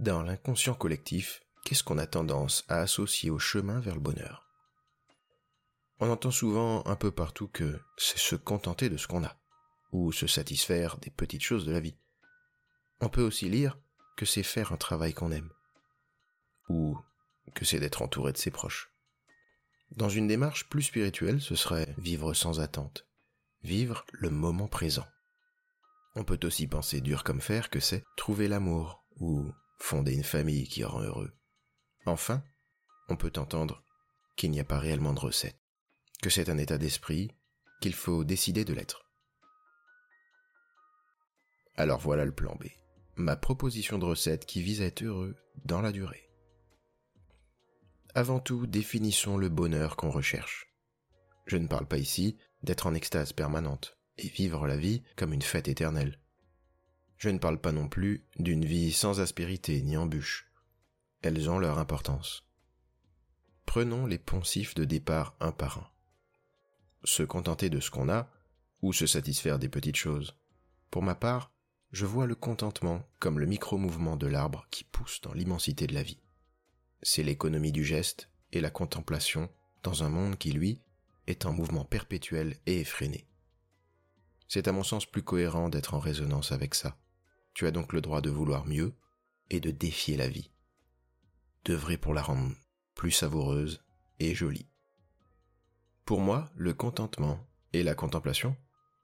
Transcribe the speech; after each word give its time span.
Dans 0.00 0.22
l'inconscient 0.22 0.74
collectif, 0.74 1.44
qu'est-ce 1.64 1.84
qu'on 1.84 1.98
a 1.98 2.06
tendance 2.06 2.64
à 2.68 2.80
associer 2.80 3.30
au 3.30 3.38
chemin 3.38 3.78
vers 3.78 3.94
le 3.94 4.00
bonheur? 4.00 4.44
On 6.00 6.10
entend 6.10 6.32
souvent 6.32 6.84
un 6.86 6.96
peu 6.96 7.12
partout 7.12 7.46
que 7.46 7.80
c'est 7.96 8.18
se 8.18 8.34
contenter 8.34 8.90
de 8.90 8.96
ce 8.96 9.06
qu'on 9.06 9.22
a, 9.22 9.36
ou 9.92 10.10
se 10.10 10.26
satisfaire 10.26 10.98
des 10.98 11.10
petites 11.10 11.44
choses 11.44 11.64
de 11.64 11.70
la 11.70 11.78
vie. 11.78 11.96
On 13.00 13.08
peut 13.08 13.22
aussi 13.22 13.48
lire 13.48 13.78
que 14.16 14.26
c'est 14.26 14.42
faire 14.42 14.72
un 14.72 14.76
travail 14.76 15.14
qu'on 15.14 15.30
aime, 15.30 15.50
ou 16.68 16.98
que 17.54 17.64
c'est 17.64 17.78
d'être 17.78 18.02
entouré 18.02 18.32
de 18.32 18.38
ses 18.38 18.50
proches. 18.50 18.90
Dans 19.92 20.08
une 20.08 20.26
démarche 20.26 20.68
plus 20.68 20.82
spirituelle, 20.82 21.40
ce 21.40 21.54
serait 21.54 21.94
vivre 21.98 22.34
sans 22.34 22.58
attente, 22.58 23.06
vivre 23.62 24.04
le 24.10 24.30
moment 24.30 24.66
présent. 24.66 25.06
On 26.16 26.24
peut 26.24 26.40
aussi 26.42 26.66
penser 26.66 27.00
dur 27.00 27.22
comme 27.22 27.40
fer 27.40 27.70
que 27.70 27.78
c'est 27.78 28.04
trouver 28.16 28.48
l'amour 28.48 29.04
ou 29.20 29.52
fonder 29.78 30.14
une 30.14 30.24
famille 30.24 30.68
qui 30.68 30.84
rend 30.84 31.00
heureux. 31.00 31.32
Enfin, 32.06 32.42
on 33.08 33.16
peut 33.16 33.32
entendre 33.36 33.82
qu'il 34.36 34.50
n'y 34.50 34.60
a 34.60 34.64
pas 34.64 34.78
réellement 34.78 35.12
de 35.12 35.20
recette, 35.20 35.58
que 36.22 36.30
c'est 36.30 36.48
un 36.48 36.58
état 36.58 36.78
d'esprit, 36.78 37.30
qu'il 37.80 37.94
faut 37.94 38.24
décider 38.24 38.64
de 38.64 38.74
l'être. 38.74 39.10
Alors 41.76 42.00
voilà 42.00 42.24
le 42.24 42.34
plan 42.34 42.54
B, 42.56 42.66
ma 43.16 43.36
proposition 43.36 43.98
de 43.98 44.04
recette 44.04 44.46
qui 44.46 44.62
vise 44.62 44.80
à 44.80 44.86
être 44.86 45.02
heureux 45.02 45.36
dans 45.64 45.80
la 45.80 45.92
durée. 45.92 46.30
Avant 48.14 48.38
tout, 48.38 48.66
définissons 48.66 49.36
le 49.36 49.48
bonheur 49.48 49.96
qu'on 49.96 50.10
recherche. 50.10 50.72
Je 51.46 51.56
ne 51.56 51.66
parle 51.66 51.86
pas 51.86 51.98
ici 51.98 52.36
d'être 52.62 52.86
en 52.86 52.94
extase 52.94 53.32
permanente 53.32 53.98
et 54.18 54.28
vivre 54.28 54.66
la 54.68 54.76
vie 54.76 55.02
comme 55.16 55.32
une 55.32 55.42
fête 55.42 55.68
éternelle. 55.68 56.20
Je 57.24 57.30
ne 57.30 57.38
parle 57.38 57.58
pas 57.58 57.72
non 57.72 57.88
plus 57.88 58.26
d'une 58.38 58.66
vie 58.66 58.92
sans 58.92 59.20
aspérité 59.20 59.80
ni 59.80 59.96
embûche. 59.96 60.46
Elles 61.22 61.48
ont 61.48 61.58
leur 61.58 61.78
importance. 61.78 62.44
Prenons 63.64 64.04
les 64.04 64.18
poncifs 64.18 64.74
de 64.74 64.84
départ 64.84 65.34
un 65.40 65.50
par 65.50 65.78
un. 65.78 65.88
Se 67.04 67.22
contenter 67.22 67.70
de 67.70 67.80
ce 67.80 67.90
qu'on 67.90 68.10
a 68.10 68.28
ou 68.82 68.92
se 68.92 69.06
satisfaire 69.06 69.58
des 69.58 69.70
petites 69.70 69.96
choses. 69.96 70.36
Pour 70.90 71.02
ma 71.02 71.14
part, 71.14 71.50
je 71.92 72.04
vois 72.04 72.26
le 72.26 72.34
contentement 72.34 73.08
comme 73.20 73.38
le 73.38 73.46
micro-mouvement 73.46 74.18
de 74.18 74.26
l'arbre 74.26 74.66
qui 74.70 74.84
pousse 74.84 75.22
dans 75.22 75.32
l'immensité 75.32 75.86
de 75.86 75.94
la 75.94 76.02
vie 76.02 76.20
c'est 77.04 77.22
l'économie 77.22 77.72
du 77.72 77.84
geste 77.84 78.30
et 78.52 78.60
la 78.60 78.70
contemplation 78.70 79.48
dans 79.82 80.02
un 80.02 80.08
monde 80.08 80.38
qui, 80.38 80.52
lui, 80.52 80.80
est 81.26 81.46
en 81.46 81.52
mouvement 81.52 81.84
perpétuel 81.84 82.56
et 82.66 82.80
effréné. 82.80 83.26
C'est 84.48 84.68
à 84.68 84.72
mon 84.72 84.82
sens 84.82 85.06
plus 85.06 85.22
cohérent 85.22 85.68
d'être 85.68 85.94
en 85.94 85.98
résonance 85.98 86.50
avec 86.50 86.74
ça. 86.74 86.96
Tu 87.54 87.66
as 87.66 87.70
donc 87.70 87.92
le 87.92 88.00
droit 88.00 88.20
de 88.20 88.30
vouloir 88.30 88.66
mieux 88.66 88.94
et 89.50 89.60
de 89.60 89.70
défier 89.70 90.16
la 90.16 90.28
vie. 90.28 90.50
D'œuvrer 91.64 91.96
pour 91.96 92.12
la 92.12 92.22
rendre 92.22 92.54
plus 92.94 93.12
savoureuse 93.12 93.84
et 94.18 94.34
jolie. 94.34 94.68
Pour 96.04 96.20
moi, 96.20 96.50
le 96.54 96.74
contentement 96.74 97.46
et 97.72 97.82
la 97.82 97.94
contemplation, 97.94 98.56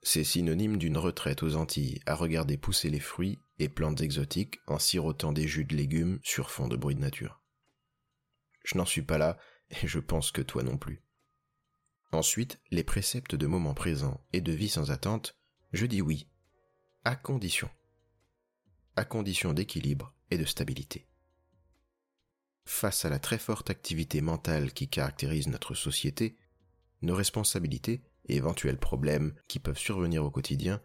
c'est 0.02 0.24
synonyme 0.24 0.76
d'une 0.76 0.98
retraite 0.98 1.42
aux 1.42 1.56
Antilles 1.56 2.00
à 2.06 2.14
regarder 2.14 2.56
pousser 2.56 2.90
les 2.90 3.00
fruits 3.00 3.38
et 3.58 3.68
plantes 3.68 4.00
exotiques 4.00 4.58
en 4.66 4.78
sirotant 4.78 5.32
des 5.32 5.46
jus 5.46 5.64
de 5.64 5.76
légumes 5.76 6.18
sur 6.22 6.50
fond 6.50 6.68
de 6.68 6.76
bruit 6.76 6.94
de 6.94 7.00
nature. 7.00 7.40
Je 8.64 8.76
n'en 8.76 8.86
suis 8.86 9.02
pas 9.02 9.18
là, 9.18 9.38
et 9.70 9.86
je 9.86 9.98
pense 9.98 10.32
que 10.32 10.42
toi 10.42 10.62
non 10.62 10.76
plus. 10.76 11.02
Ensuite, 12.12 12.60
les 12.70 12.84
préceptes 12.84 13.34
de 13.34 13.46
moment 13.46 13.74
présent 13.74 14.20
et 14.32 14.40
de 14.40 14.52
vie 14.52 14.68
sans 14.68 14.90
attente, 14.90 15.38
je 15.72 15.86
dis 15.86 16.02
oui, 16.02 16.28
à 17.04 17.14
condition. 17.14 17.70
À 19.00 19.06
condition 19.06 19.54
d'équilibre 19.54 20.12
et 20.30 20.36
de 20.36 20.44
stabilité. 20.44 21.06
Face 22.66 23.06
à 23.06 23.08
la 23.08 23.18
très 23.18 23.38
forte 23.38 23.70
activité 23.70 24.20
mentale 24.20 24.74
qui 24.74 24.88
caractérise 24.88 25.48
notre 25.48 25.74
société, 25.74 26.36
nos 27.00 27.14
responsabilités 27.14 28.02
et 28.26 28.36
éventuels 28.36 28.76
problèmes 28.76 29.32
qui 29.48 29.58
peuvent 29.58 29.78
survenir 29.78 30.22
au 30.22 30.30
quotidien, 30.30 30.82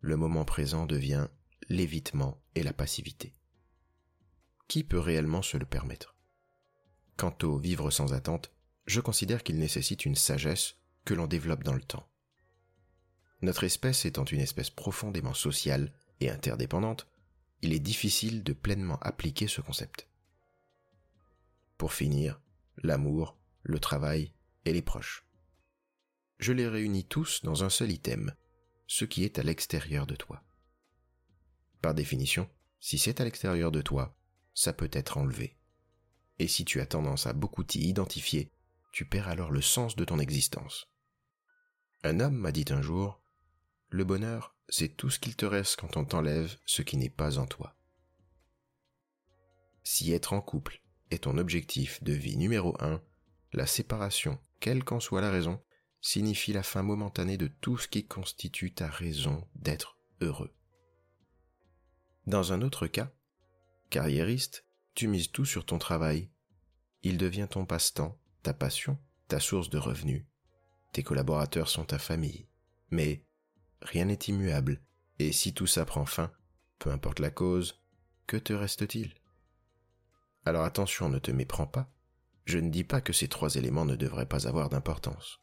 le 0.00 0.18
moment 0.18 0.44
présent 0.44 0.84
devient 0.84 1.28
l'évitement 1.70 2.42
et 2.56 2.62
la 2.62 2.74
passivité. 2.74 3.32
Qui 4.68 4.84
peut 4.84 5.00
réellement 5.00 5.40
se 5.40 5.56
le 5.56 5.64
permettre? 5.64 6.14
Quant 7.16 7.38
au 7.42 7.56
vivre 7.56 7.90
sans 7.90 8.12
attente, 8.12 8.52
je 8.84 9.00
considère 9.00 9.42
qu'il 9.42 9.58
nécessite 9.58 10.04
une 10.04 10.14
sagesse 10.14 10.74
que 11.06 11.14
l'on 11.14 11.26
développe 11.26 11.64
dans 11.64 11.72
le 11.72 11.80
temps. 11.80 12.06
Notre 13.40 13.64
espèce 13.64 14.04
étant 14.04 14.24
une 14.24 14.40
espèce 14.40 14.68
profondément 14.68 15.32
sociale 15.32 15.94
et 16.20 16.28
interdépendante, 16.28 17.06
il 17.62 17.72
est 17.72 17.80
difficile 17.80 18.42
de 18.42 18.52
pleinement 18.52 18.98
appliquer 19.00 19.48
ce 19.48 19.60
concept. 19.60 20.08
Pour 21.78 21.92
finir, 21.92 22.40
l'amour, 22.78 23.38
le 23.62 23.78
travail 23.78 24.32
et 24.64 24.72
les 24.72 24.82
proches. 24.82 25.26
Je 26.38 26.52
les 26.52 26.68
réunis 26.68 27.04
tous 27.04 27.42
dans 27.42 27.64
un 27.64 27.70
seul 27.70 27.90
item, 27.90 28.34
ce 28.86 29.04
qui 29.04 29.24
est 29.24 29.38
à 29.38 29.42
l'extérieur 29.42 30.06
de 30.06 30.16
toi. 30.16 30.42
Par 31.80 31.94
définition, 31.94 32.48
si 32.80 32.98
c'est 32.98 33.20
à 33.20 33.24
l'extérieur 33.24 33.72
de 33.72 33.82
toi, 33.82 34.16
ça 34.54 34.72
peut 34.72 34.90
être 34.92 35.18
enlevé. 35.18 35.56
Et 36.38 36.48
si 36.48 36.64
tu 36.64 36.80
as 36.80 36.86
tendance 36.86 37.26
à 37.26 37.32
beaucoup 37.32 37.64
t'y 37.64 37.88
identifier, 37.88 38.52
tu 38.92 39.06
perds 39.06 39.28
alors 39.28 39.50
le 39.50 39.62
sens 39.62 39.96
de 39.96 40.04
ton 40.04 40.18
existence. 40.18 40.90
Un 42.02 42.20
homme 42.20 42.36
m'a 42.36 42.52
dit 42.52 42.64
un 42.70 42.82
jour, 42.82 43.20
Le 43.88 44.04
bonheur, 44.04 44.55
c'est 44.68 44.96
tout 44.96 45.10
ce 45.10 45.18
qu'il 45.18 45.36
te 45.36 45.46
reste 45.46 45.76
quand 45.76 45.96
on 45.96 46.04
t'enlève 46.04 46.56
ce 46.64 46.82
qui 46.82 46.96
n'est 46.96 47.10
pas 47.10 47.38
en 47.38 47.46
toi. 47.46 47.76
Si 49.84 50.12
être 50.12 50.32
en 50.32 50.40
couple 50.40 50.82
est 51.10 51.24
ton 51.24 51.38
objectif 51.38 52.02
de 52.02 52.12
vie 52.12 52.36
numéro 52.36 52.76
un, 52.82 53.02
la 53.52 53.66
séparation, 53.66 54.38
quelle 54.60 54.84
qu'en 54.84 55.00
soit 55.00 55.20
la 55.20 55.30
raison, 55.30 55.62
signifie 56.00 56.52
la 56.52 56.62
fin 56.62 56.82
momentanée 56.82 57.36
de 57.36 57.48
tout 57.48 57.78
ce 57.78 57.88
qui 57.88 58.06
constitue 58.06 58.72
ta 58.72 58.88
raison 58.88 59.46
d'être 59.54 59.98
heureux. 60.20 60.54
Dans 62.26 62.52
un 62.52 62.62
autre 62.62 62.86
cas, 62.86 63.12
carriériste, 63.90 64.66
tu 64.94 65.08
mises 65.08 65.30
tout 65.30 65.44
sur 65.44 65.64
ton 65.64 65.78
travail. 65.78 66.30
Il 67.02 67.18
devient 67.18 67.46
ton 67.48 67.66
passe-temps, 67.66 68.18
ta 68.42 68.54
passion, 68.54 68.98
ta 69.28 69.40
source 69.40 69.70
de 69.70 69.78
revenus. 69.78 70.24
Tes 70.92 71.02
collaborateurs 71.02 71.68
sont 71.68 71.84
ta 71.84 71.98
famille. 71.98 72.48
Mais 72.90 73.25
rien 73.82 74.06
n'est 74.06 74.14
immuable, 74.14 74.80
et 75.18 75.32
si 75.32 75.54
tout 75.54 75.66
ça 75.66 75.84
prend 75.84 76.06
fin, 76.06 76.32
peu 76.78 76.90
importe 76.90 77.20
la 77.20 77.30
cause, 77.30 77.80
que 78.26 78.36
te 78.36 78.52
reste-t-il? 78.52 79.14
Alors 80.44 80.64
attention, 80.64 81.08
ne 81.08 81.18
te 81.18 81.30
méprends 81.30 81.66
pas. 81.66 81.92
Je 82.44 82.58
ne 82.58 82.70
dis 82.70 82.84
pas 82.84 83.00
que 83.00 83.12
ces 83.12 83.28
trois 83.28 83.56
éléments 83.56 83.84
ne 83.84 83.96
devraient 83.96 84.26
pas 84.26 84.46
avoir 84.46 84.68
d'importance. 84.68 85.40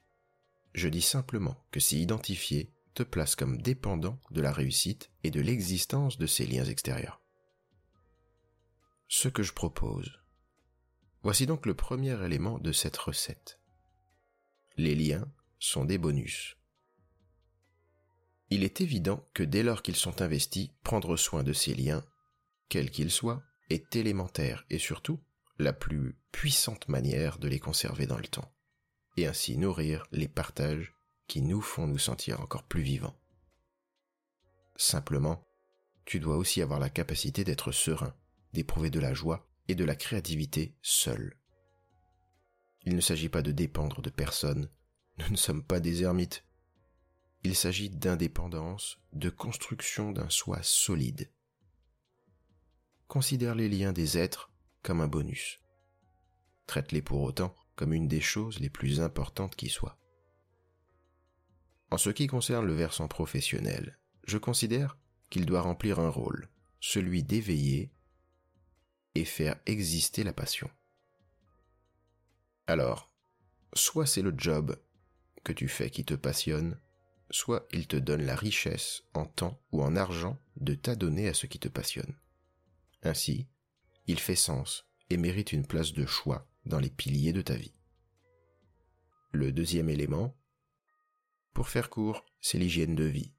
Je 0.73 0.88
dis 0.88 1.01
simplement 1.01 1.66
que 1.71 1.79
si 1.79 2.01
identifié 2.01 2.73
te 2.94 3.03
place 3.03 3.35
comme 3.35 3.61
dépendant 3.61 4.19
de 4.31 4.41
la 4.41 4.51
réussite 4.51 5.11
et 5.23 5.31
de 5.31 5.41
l'existence 5.41 6.17
de 6.17 6.27
ces 6.27 6.45
liens 6.45 6.65
extérieurs 6.65 7.23
ce 9.15 9.27
que 9.27 9.44
je 9.44 9.53
propose. 9.53 10.19
Voici 11.21 11.45
donc 11.45 11.67
le 11.67 11.75
premier 11.75 12.19
élément 12.25 12.57
de 12.57 12.71
cette 12.71 12.97
recette. 12.97 13.59
Les 14.75 14.95
liens 14.95 15.31
sont 15.59 15.85
des 15.85 16.00
bonus. 16.00 16.57
Il 18.49 18.63
est 18.63 18.81
évident 18.81 19.27
que 19.33 19.43
dès 19.43 19.63
lors 19.63 19.81
qu'ils 19.81 19.95
sont 19.95 20.21
investis, 20.21 20.69
prendre 20.83 21.17
soin 21.17 21.43
de 21.43 21.53
ces 21.53 21.73
liens, 21.73 22.05
quels 22.69 22.91
qu'ils 22.91 23.11
soient, 23.11 23.43
est 23.69 23.95
élémentaire 23.95 24.65
et 24.69 24.77
surtout 24.77 25.19
la 25.57 25.73
plus 25.73 26.15
puissante 26.31 26.87
manière 26.87 27.37
de 27.39 27.47
les 27.47 27.59
conserver 27.59 28.05
dans 28.05 28.17
le 28.17 28.27
temps, 28.27 28.51
et 29.17 29.27
ainsi 29.27 29.57
nourrir 29.57 30.05
les 30.11 30.27
partages 30.27 30.93
qui 31.27 31.41
nous 31.41 31.61
font 31.61 31.87
nous 31.87 31.97
sentir 31.97 32.41
encore 32.41 32.63
plus 32.63 32.81
vivants. 32.81 33.17
Simplement, 34.75 35.47
tu 36.05 36.19
dois 36.19 36.37
aussi 36.37 36.61
avoir 36.61 36.79
la 36.79 36.89
capacité 36.89 37.43
d'être 37.43 37.71
serein 37.71 38.13
d'éprouver 38.53 38.89
de 38.89 39.00
la 39.00 39.13
joie 39.13 39.47
et 39.68 39.75
de 39.75 39.83
la 39.83 39.95
créativité 39.95 40.77
seul. 40.81 41.35
Il 42.83 42.95
ne 42.95 43.01
s'agit 43.01 43.29
pas 43.29 43.41
de 43.41 43.51
dépendre 43.51 44.01
de 44.01 44.09
personne, 44.09 44.69
nous 45.18 45.29
ne 45.29 45.35
sommes 45.35 45.63
pas 45.63 45.79
des 45.79 46.03
ermites. 46.03 46.45
Il 47.44 47.56
s'agit 47.56 47.90
d'indépendance, 47.90 49.00
de 49.12 49.30
construction 49.30 50.12
d'un 50.12 50.30
soi 50.30 50.60
solide. 50.63 51.30
Considère 53.07 53.54
les 53.54 53.68
liens 53.68 53.92
des 53.92 54.18
êtres 54.18 54.54
comme 54.81 55.01
un 55.01 55.07
bonus. 55.07 55.60
Traite-les 56.68 57.01
pour 57.01 57.22
autant 57.22 57.54
comme 57.75 57.94
une 57.94 58.07
des 58.07 58.22
choses 58.22 58.60
les 58.60 58.69
plus 58.69 59.01
importantes 59.01 59.56
qui 59.56 59.68
soient. 59.68 59.98
En 61.92 61.98
ce 61.98 62.10
qui 62.10 62.28
concerne 62.28 62.66
le 62.66 62.74
versant 62.74 63.07
professionnel, 63.07 64.00
je 64.25 64.38
considère 64.38 64.98
qu'il 65.30 65.45
doit 65.45 65.62
remplir 65.62 66.00
un 66.00 66.10
rôle, 66.10 66.50
celui 66.80 67.24
d'éveiller 67.24 67.92
et 69.16 69.25
faire 69.25 69.60
exister 69.66 70.24
la 70.24 70.34
passion. 70.34 70.69
Alors, 72.68 73.12
soit 73.74 74.06
c'est 74.06 74.22
le 74.22 74.34
job 74.38 74.80
que 75.44 75.51
tu 75.51 75.68
fais 75.68 75.90
qui 75.90 76.06
te 76.06 76.13
passionne, 76.13 76.80
soit 77.33 77.68
il 77.71 77.88
te 77.88 77.95
donne 77.95 78.25
la 78.25 78.35
richesse 78.35 79.03
en 79.13 79.25
temps 79.25 79.59
ou 79.71 79.81
en 79.83 79.95
argent 79.95 80.38
de 80.57 80.75
t'adonner 80.75 81.27
à 81.27 81.33
ce 81.33 81.47
qui 81.47 81.59
te 81.59 81.68
passionne. 81.68 82.15
Ainsi, 83.01 83.47
il 84.07 84.19
fait 84.19 84.35
sens 84.35 84.88
et 85.09 85.18
mérite 85.18 85.51
une 85.51 85.65
place 85.65 85.94
de 85.94 86.06
choix 86.06 86.47
dans 86.65 86.80
les 86.80 86.89
piliers 86.89 87.33
de 87.33 87.41
ta 87.41 87.56
vie. 87.56 87.74
Le 89.31 89.51
deuxième 89.51 89.89
élément, 89.89 90.38
pour 91.53 91.69
faire 91.69 91.89
court, 91.89 92.24
c'est 92.39 92.59
l'hygiène 92.59 92.95
de 92.95 93.03
vie, 93.03 93.33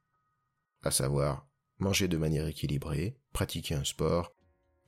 à 0.83 0.91
savoir 0.91 1.47
manger 1.79 2.09
de 2.09 2.17
manière 2.17 2.47
équilibrée, 2.47 3.17
pratiquer 3.33 3.75
un 3.75 3.85
sport 3.85 4.35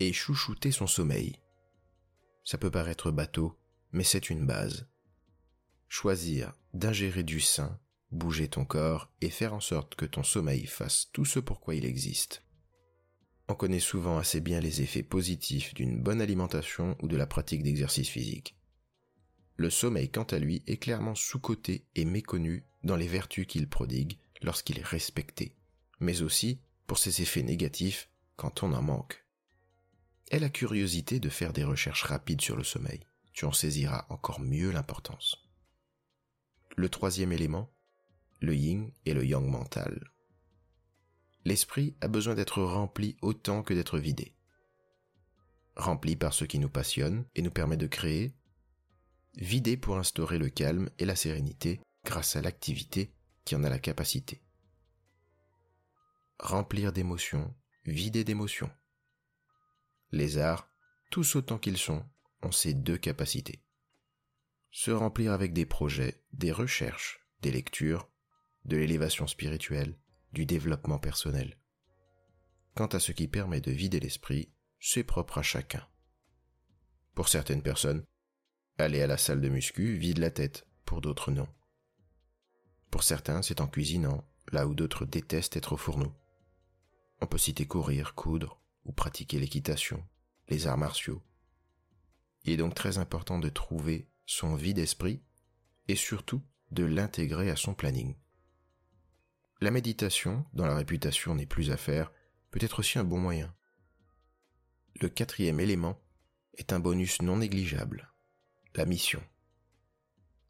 et 0.01 0.13
chouchouter 0.13 0.73
son 0.73 0.87
sommeil. 0.87 1.41
Ça 2.45 2.59
peut 2.59 2.71
paraître 2.71 3.11
bateau, 3.11 3.59
mais 3.93 4.05
c'est 4.05 4.31
une 4.31 4.47
base. 4.47 4.89
Choisir 5.89 6.53
d'ingérer 6.75 7.23
du 7.23 7.41
sain, 7.41 7.81
bouger 8.11 8.49
ton 8.49 8.65
corps 8.65 9.11
et 9.21 9.31
faire 9.31 9.55
en 9.55 9.61
sorte 9.61 9.95
que 9.95 10.05
ton 10.05 10.23
sommeil 10.23 10.67
fasse 10.67 11.09
tout 11.13 11.25
ce 11.25 11.41
pourquoi 11.41 11.75
il 11.75 11.85
existe. 11.85 12.43
On 13.49 13.55
connaît 13.55 13.81
souvent 13.81 14.19
assez 14.19 14.41
bien 14.41 14.61
les 14.61 14.83
effets 14.83 15.03
positifs 15.03 15.73
d'une 15.75 16.01
bonne 16.01 16.21
alimentation 16.21 16.97
ou 17.01 17.09
de 17.09 17.17
la 17.17 17.27
pratique 17.27 17.63
d'exercice 17.63 18.09
physique. 18.09 18.57
Le 19.57 19.71
sommeil, 19.71 20.11
quant 20.11 20.25
à 20.25 20.39
lui, 20.39 20.63
est 20.67 20.77
clairement 20.77 21.15
sous-coté 21.15 21.87
et 21.95 22.05
méconnu 22.05 22.65
dans 22.83 22.97
les 22.97 23.09
vertus 23.09 23.47
qu'il 23.47 23.69
prodigue 23.69 24.19
lorsqu'il 24.43 24.79
est 24.79 24.85
respecté, 24.85 25.57
mais 26.01 26.23
aussi 26.23 26.61
pour 26.87 26.99
ses 26.99 27.23
effets 27.23 27.43
négatifs 27.43 28.11
quand 28.37 28.63
on 28.63 28.73
en 28.73 28.83
manque. 28.83 29.25
Aie 30.31 30.41
la 30.41 30.51
curiosité 30.51 31.21
de 31.21 31.29
faire 31.29 31.53
des 31.53 31.65
recherches 31.65 32.03
rapides 32.03 32.43
sur 32.43 32.57
le 32.57 32.65
sommeil, 32.65 33.01
tu 33.33 33.45
en 33.45 33.53
saisiras 33.53 34.07
encore 34.09 34.41
mieux 34.41 34.73
l'importance. 34.73 35.37
Le 36.77 36.89
troisième 36.89 37.33
élément, 37.33 37.71
le 38.47 38.55
yin 38.55 38.91
et 39.05 39.13
le 39.13 39.27
yang 39.27 39.47
mental. 39.47 40.11
L'esprit 41.45 41.97
a 42.01 42.09
besoin 42.09 42.35
d'être 42.35 42.63
rempli 42.63 43.17
autant 43.21 43.63
que 43.63 43.75
d'être 43.75 43.99
vidé. 43.99 44.35
Rempli 45.75 46.17
par 46.17 46.33
ce 46.33 46.45
qui 46.45 46.59
nous 46.59 46.71
passionne 46.71 47.27
et 47.35 47.43
nous 47.43 47.51
permet 47.51 47.77
de 47.77 47.87
créer, 47.87 48.35
vidé 49.35 49.77
pour 49.77 49.99
instaurer 49.99 50.39
le 50.39 50.49
calme 50.49 50.89
et 50.99 51.05
la 51.05 51.17
sérénité 51.17 51.81
grâce 52.05 52.37
à 52.37 52.41
l'activité 52.41 53.13
qui 53.45 53.57
en 53.57 53.65
a 53.65 53.69
la 53.69 53.79
capacité. 53.79 54.41
Remplir 56.39 56.93
d'émotions, 56.93 57.53
vider 57.85 58.25
d'émotions. 58.25 58.71
Les 60.13 60.39
arts, 60.39 60.71
tous 61.11 61.35
autant 61.35 61.59
qu'ils 61.59 61.79
sont, 61.79 62.05
ont 62.43 62.53
ces 62.53 62.75
deux 62.75 62.97
capacités. 62.97 63.61
Se 64.71 64.91
remplir 64.93 65.33
avec 65.33 65.53
des 65.53 65.67
projets, 65.67 66.23
des 66.33 66.53
recherches, 66.53 67.27
des 67.43 67.51
lectures, 67.51 68.09
de 68.67 68.77
l'élévation 68.77 69.27
spirituelle, 69.27 69.97
du 70.33 70.45
développement 70.45 70.99
personnel. 70.99 71.57
Quant 72.75 72.87
à 72.87 73.01
ce 73.01 73.13
qui 73.13 73.29
permet 73.29 73.61
de 73.61 73.71
vider 73.71 74.01
l'esprit, 74.01 74.53
c'est 74.81 75.05
propre 75.05 75.39
à 75.39 75.43
chacun. 75.43 75.87
Pour 77.15 77.29
certaines 77.29 77.63
personnes, 77.63 78.05
aller 78.79 79.01
à 79.01 79.07
la 79.07 79.17
salle 79.17 79.41
de 79.41 79.49
muscu 79.49 79.97
vide 79.97 80.19
la 80.19 80.31
tête, 80.31 80.67
pour 80.85 81.01
d'autres 81.01 81.31
non. 81.31 81.49
Pour 82.91 83.03
certains, 83.03 83.41
c'est 83.43 83.61
en 83.61 83.67
cuisinant, 83.67 84.25
là 84.53 84.67
où 84.67 84.75
d'autres 84.75 85.07
détestent 85.07 85.57
être 85.57 85.73
au 85.73 85.77
fourneau. 85.77 86.13
On 87.21 87.27
peut 87.27 87.39
citer 87.39 87.67
courir, 87.67 88.15
coudre, 88.15 88.61
ou 88.85 88.93
pratiquer 88.93 89.39
l'équitation, 89.39 90.07
les 90.49 90.67
arts 90.67 90.79
martiaux. 90.79 91.23
Il 92.45 92.53
est 92.53 92.57
donc 92.59 92.75
très 92.75 92.99
important 92.99 93.39
de 93.39 93.49
trouver 93.49 94.09
son 94.27 94.55
vide 94.55 94.77
d'esprit 94.77 95.23
et 95.89 95.97
surtout 95.97 96.43
de 96.71 96.85
l'intégrer 96.85 97.51
à 97.51 97.57
son 97.57 97.75
planning. 97.75 98.15
La 99.63 99.71
méditation, 99.71 100.45
dont 100.53 100.67
la 100.67 100.75
réputation 100.75 101.35
n'est 101.35 101.47
plus 101.47 101.71
à 101.71 101.79
faire, 101.79 102.13
peut 102.51 102.59
être 102.63 102.81
aussi 102.81 102.99
un 102.99 103.05
bon 103.05 103.19
moyen. 103.19 103.55
Le 105.01 105.09
quatrième 105.09 105.61
élément 105.61 105.99
est 106.59 106.75
un 106.75 106.79
bonus 106.79 107.23
non 107.23 107.39
négligeable, 107.39 108.13
la 108.75 108.85
mission. 108.85 109.23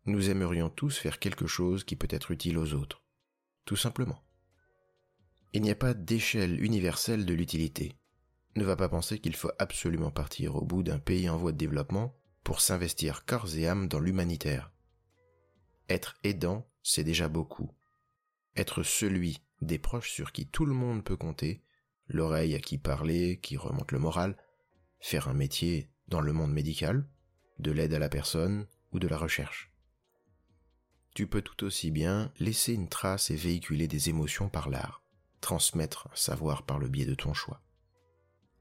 Nous 0.07 0.29
aimerions 0.29 0.71
tous 0.71 0.99
faire 0.99 1.21
quelque 1.21 1.47
chose 1.47 1.85
qui 1.85 1.95
peut 1.95 2.09
être 2.11 2.33
utile 2.33 2.59
aux 2.59 2.75
autres, 2.75 3.05
tout 3.65 3.77
simplement. 3.77 4.25
Il 5.53 5.63
n'y 5.63 5.71
a 5.71 5.77
pas 5.77 5.95
d'échelle 5.95 6.63
universelle 6.63 7.25
de 7.27 7.35
l'utilité. 7.35 7.97
Ne 8.57 8.65
va 8.65 8.75
pas 8.75 8.89
penser 8.89 9.21
qu'il 9.21 9.37
faut 9.37 9.53
absolument 9.61 10.11
partir 10.11 10.57
au 10.57 10.65
bout 10.65 10.83
d'un 10.83 10.99
pays 10.99 11.29
en 11.29 11.37
voie 11.37 11.53
de 11.53 11.59
développement 11.59 12.17
pour 12.43 12.61
s'investir 12.61 13.25
corps 13.25 13.55
et 13.55 13.69
âme 13.69 13.87
dans 13.87 14.01
l'humanitaire. 14.01 14.73
Être 15.89 16.17
aidant, 16.25 16.69
c'est 16.83 17.05
déjà 17.05 17.29
beaucoup 17.29 17.71
être 18.57 18.83
celui 18.83 19.39
des 19.63 19.79
proches 19.79 20.11
sur 20.11 20.33
qui 20.33 20.47
tout 20.47 20.67
le 20.67 20.75
monde 20.75 21.05
peut 21.05 21.17
compter, 21.17 21.63
l'oreille 22.09 22.55
à 22.55 22.61
qui 22.61 22.79
parler, 22.79 23.39
qui 23.41 23.57
remonte 23.57 23.93
le 23.93 23.99
moral, 23.99 24.37
faire 25.01 25.29
un 25.29 25.35
métier 25.35 25.91
dans 26.09 26.21
le 26.21 26.33
monde 26.33 26.53
médical, 26.53 27.09
de 27.59 27.71
l'aide 27.71 27.95
à 27.95 27.99
la 27.99 28.09
personne 28.09 28.67
ou 28.93 28.99
de 28.99 29.09
la 29.09 29.19
recherche. 29.19 29.73
Tu 31.15 31.27
peux 31.27 31.43
tout 31.43 31.65
aussi 31.65 31.91
bien 31.91 32.33
laisser 32.39 32.75
une 32.75 32.89
trace 32.89 33.31
et 33.31 33.37
véhiculer 33.37 33.89
des 33.89 34.11
émotions 34.11 34.49
par 34.49 34.69
l'art, 34.69 35.03
transmettre 35.41 36.09
un 36.13 36.17
savoir 36.17 36.65
par 36.65 36.79
le 36.79 36.89
biais 36.89 37.07
de 37.07 37.15
ton 37.15 37.33
choix. 37.33 37.63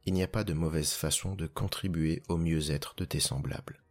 Il 0.06 0.14
n'y 0.14 0.24
a 0.24 0.28
pas 0.28 0.44
de 0.44 0.54
mauvaise 0.54 0.94
façon 0.94 1.36
de 1.36 1.48
contribuer 1.48 2.24
au 2.30 2.38
mieux-être 2.38 2.96
de 2.96 3.06
tes 3.06 3.20
semblables. 3.20 3.84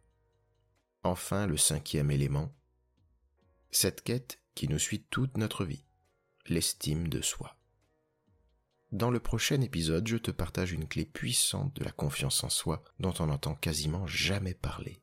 Enfin, 1.03 1.45
le 1.45 1.57
cinquième 1.57 2.09
élément, 2.09 2.55
cette 3.69 4.01
quête 4.01 4.39
qui 4.55 4.67
nous 4.67 4.79
suit 4.79 5.03
toute 5.03 5.37
notre 5.37 5.65
vie 5.65 5.85
l'estime 6.47 7.07
de 7.07 7.21
soi. 7.21 7.57
Dans 8.91 9.09
le 9.09 9.19
prochain 9.19 9.61
épisode, 9.61 10.07
je 10.07 10.17
te 10.17 10.31
partage 10.31 10.71
une 10.71 10.87
clé 10.87 11.05
puissante 11.05 11.75
de 11.75 11.83
la 11.83 11.91
confiance 11.91 12.43
en 12.43 12.49
soi 12.49 12.83
dont 12.99 13.13
on 13.19 13.27
n'entend 13.27 13.55
quasiment 13.55 14.07
jamais 14.07 14.53
parler. 14.53 15.01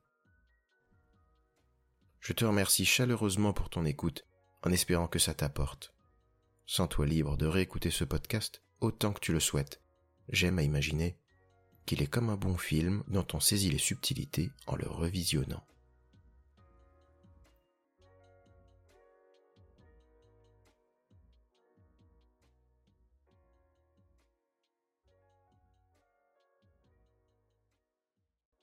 Je 2.20 2.32
te 2.32 2.44
remercie 2.44 2.84
chaleureusement 2.84 3.52
pour 3.52 3.68
ton 3.68 3.84
écoute, 3.84 4.24
en 4.62 4.70
espérant 4.70 5.08
que 5.08 5.18
ça 5.18 5.34
t'apporte. 5.34 5.92
Sens-toi 6.66 7.06
libre 7.06 7.36
de 7.36 7.46
réécouter 7.46 7.90
ce 7.90 8.04
podcast 8.04 8.62
autant 8.80 9.12
que 9.12 9.20
tu 9.20 9.32
le 9.32 9.40
souhaites. 9.40 9.82
J'aime 10.28 10.58
à 10.58 10.62
imaginer 10.62 11.18
qu'il 11.84 12.00
est 12.00 12.06
comme 12.06 12.30
un 12.30 12.36
bon 12.36 12.56
film 12.56 13.02
dont 13.08 13.26
on 13.32 13.40
saisit 13.40 13.70
les 13.70 13.78
subtilités 13.78 14.52
en 14.66 14.76
le 14.76 14.86
revisionnant. 14.86 15.66